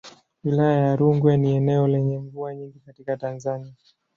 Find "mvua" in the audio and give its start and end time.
2.19-2.55